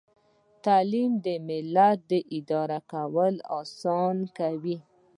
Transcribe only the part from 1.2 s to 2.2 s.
د ملت